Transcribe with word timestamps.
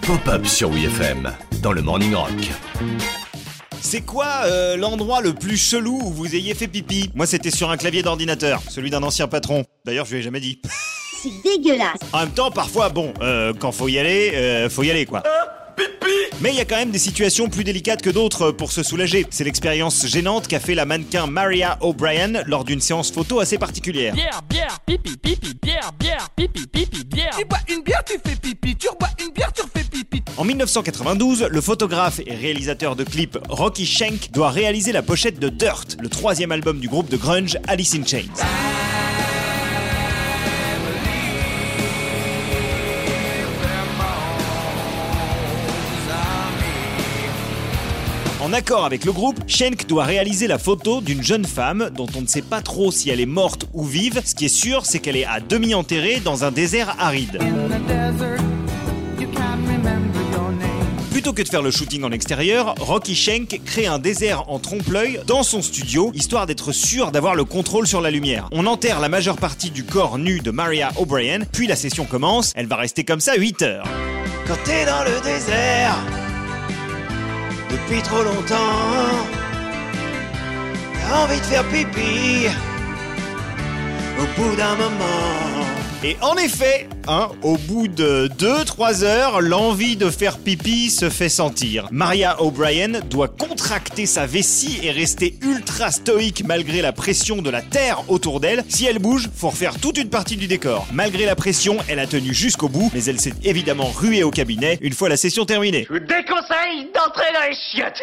Pop-up 0.00 0.46
sur 0.46 0.70
WFM 0.70 1.30
dans 1.60 1.72
le 1.72 1.82
Morning 1.82 2.14
Rock. 2.14 2.30
C'est 3.82 4.00
quoi 4.00 4.44
euh, 4.46 4.78
l'endroit 4.78 5.20
le 5.20 5.34
plus 5.34 5.58
chelou 5.58 6.00
où 6.02 6.10
vous 6.10 6.34
ayez 6.34 6.54
fait 6.54 6.68
pipi? 6.68 7.10
Moi, 7.14 7.26
c'était 7.26 7.50
sur 7.50 7.70
un 7.70 7.76
clavier 7.76 8.02
d'ordinateur, 8.02 8.62
celui 8.66 8.88
d'un 8.88 9.02
ancien 9.02 9.28
patron. 9.28 9.66
D'ailleurs, 9.84 10.06
je 10.06 10.12
lui 10.12 10.20
ai 10.20 10.22
jamais 10.22 10.40
dit. 10.40 10.58
C'est 11.22 11.28
dégueulasse. 11.44 11.98
En 12.14 12.20
même 12.20 12.30
temps, 12.30 12.50
parfois, 12.50 12.88
bon, 12.88 13.12
euh, 13.20 13.52
quand 13.52 13.72
faut 13.72 13.88
y 13.88 13.98
aller, 13.98 14.32
euh, 14.34 14.70
faut 14.70 14.84
y 14.84 14.90
aller, 14.90 15.04
quoi. 15.04 15.22
Mais 16.40 16.50
il 16.50 16.56
y 16.56 16.60
a 16.60 16.64
quand 16.64 16.76
même 16.76 16.92
des 16.92 16.98
situations 16.98 17.48
plus 17.48 17.64
délicates 17.64 18.00
que 18.00 18.10
d'autres 18.10 18.52
pour 18.52 18.70
se 18.70 18.82
soulager. 18.82 19.26
C'est 19.30 19.44
l'expérience 19.44 20.06
gênante 20.06 20.46
qu'a 20.46 20.60
fait 20.60 20.74
la 20.74 20.84
mannequin 20.84 21.26
Maria 21.26 21.76
O'Brien 21.80 22.44
lors 22.46 22.64
d'une 22.64 22.80
séance 22.80 23.10
photo 23.10 23.40
assez 23.40 23.58
particulière. 23.58 24.14
Bière, 24.14 24.40
bière, 24.48 24.78
pipi, 24.86 25.16
pipi, 25.16 25.54
bière, 25.60 25.90
bière, 25.98 26.28
pipi, 26.36 26.66
pipi, 26.66 27.04
En 30.38 30.44
1992, 30.44 31.48
le 31.50 31.60
photographe 31.60 32.20
et 32.24 32.32
réalisateur 32.32 32.94
de 32.94 33.02
clips 33.02 33.36
Rocky 33.48 33.84
Schenk 33.84 34.30
doit 34.30 34.50
réaliser 34.50 34.92
la 34.92 35.02
pochette 35.02 35.40
de 35.40 35.48
Dirt, 35.48 35.96
le 36.00 36.08
troisième 36.08 36.52
album 36.52 36.78
du 36.78 36.86
groupe 36.86 37.10
de 37.10 37.16
grunge 37.16 37.58
Alice 37.66 37.96
in 37.96 38.06
Chains. 38.06 38.20
En 48.40 48.52
accord 48.52 48.84
avec 48.84 49.04
le 49.04 49.10
groupe, 49.10 49.40
Schenk 49.48 49.88
doit 49.88 50.04
réaliser 50.04 50.46
la 50.46 50.58
photo 50.58 51.00
d'une 51.00 51.24
jeune 51.24 51.46
femme 51.46 51.90
dont 51.96 52.06
on 52.16 52.20
ne 52.20 52.28
sait 52.28 52.42
pas 52.42 52.62
trop 52.62 52.92
si 52.92 53.10
elle 53.10 53.20
est 53.20 53.26
morte 53.26 53.66
ou 53.72 53.82
vive. 53.82 54.22
Ce 54.24 54.36
qui 54.36 54.44
est 54.44 54.48
sûr, 54.48 54.86
c'est 54.86 55.00
qu'elle 55.00 55.16
est 55.16 55.26
à 55.26 55.40
demi 55.40 55.74
enterrée 55.74 56.20
dans 56.20 56.44
un 56.44 56.52
désert 56.52 56.94
aride. 57.00 57.40
Que 61.38 61.44
de 61.44 61.48
faire 61.48 61.62
le 61.62 61.70
shooting 61.70 62.02
en 62.02 62.10
extérieur, 62.10 62.74
Rocky 62.80 63.14
Schenk 63.14 63.60
crée 63.64 63.86
un 63.86 64.00
désert 64.00 64.50
en 64.50 64.58
trompe-l'œil 64.58 65.20
dans 65.24 65.44
son 65.44 65.62
studio, 65.62 66.10
histoire 66.12 66.46
d'être 66.46 66.72
sûr 66.72 67.12
d'avoir 67.12 67.36
le 67.36 67.44
contrôle 67.44 67.86
sur 67.86 68.00
la 68.00 68.10
lumière. 68.10 68.48
On 68.50 68.66
enterre 68.66 68.98
la 68.98 69.08
majeure 69.08 69.36
partie 69.36 69.70
du 69.70 69.84
corps 69.84 70.18
nu 70.18 70.40
de 70.40 70.50
Maria 70.50 70.90
O'Brien, 70.96 71.42
puis 71.52 71.68
la 71.68 71.76
session 71.76 72.06
commence, 72.06 72.52
elle 72.56 72.66
va 72.66 72.74
rester 72.74 73.04
comme 73.04 73.20
ça 73.20 73.36
8 73.36 73.62
heures. 73.62 73.84
Quand 74.48 74.58
t'es 74.64 74.84
dans 74.84 75.04
le 75.04 75.20
désert, 75.22 75.94
depuis 77.70 78.02
trop 78.02 78.24
longtemps, 78.24 78.56
t'as 80.94 81.22
envie 81.22 81.38
de 81.38 81.46
faire 81.46 81.68
pipi 81.68 82.48
au 84.18 84.42
bout 84.42 84.56
d'un 84.56 84.74
moment. 84.74 85.64
Et 86.02 86.16
en 86.20 86.36
effet, 86.36 86.88
au 87.42 87.56
bout 87.56 87.88
de 87.88 88.28
2-3 88.38 89.02
heures, 89.02 89.40
l'envie 89.40 89.96
de 89.96 90.10
faire 90.10 90.38
pipi 90.38 90.90
se 90.90 91.08
fait 91.08 91.28
sentir. 91.28 91.88
Maria 91.90 92.42
O'Brien 92.42 93.00
doit 93.08 93.28
contracter 93.28 94.04
sa 94.06 94.26
vessie 94.26 94.78
et 94.82 94.90
rester 94.90 95.38
ultra 95.42 95.90
stoïque 95.90 96.44
malgré 96.44 96.82
la 96.82 96.92
pression 96.92 97.40
de 97.40 97.50
la 97.50 97.62
terre 97.62 98.02
autour 98.08 98.40
d'elle. 98.40 98.64
Si 98.68 98.84
elle 98.84 98.98
bouge, 98.98 99.28
faut 99.34 99.50
refaire 99.50 99.78
toute 99.80 99.98
une 99.98 100.10
partie 100.10 100.36
du 100.36 100.46
décor. 100.46 100.86
Malgré 100.92 101.24
la 101.24 101.34
pression, 101.34 101.78
elle 101.88 101.98
a 101.98 102.06
tenu 102.06 102.34
jusqu'au 102.34 102.68
bout, 102.68 102.90
mais 102.92 103.04
elle 103.04 103.20
s'est 103.20 103.34
évidemment 103.42 103.90
ruée 103.90 104.22
au 104.22 104.30
cabinet 104.30 104.78
une 104.82 104.92
fois 104.92 105.08
la 105.08 105.16
session 105.16 105.44
terminée. 105.44 105.86
Je 105.90 105.98
déconseille 105.98 106.88
d'entrer 106.94 107.32
dans 107.32 107.48
les 107.48 107.56
chiottes. 107.72 108.02